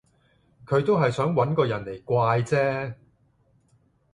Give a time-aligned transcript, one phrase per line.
[0.65, 2.95] 佢都係想搵個人嚟怪啫